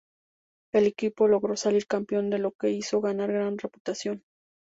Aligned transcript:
El 0.73 0.87
equipo 0.87 1.27
logró 1.27 1.55
salir 1.55 1.85
campeón, 1.85 2.31
lo 2.41 2.53
que 2.53 2.69
le 2.69 2.73
hizo 2.73 3.01
ganar 3.01 3.31
gran 3.31 3.59
reputación. 3.59 4.23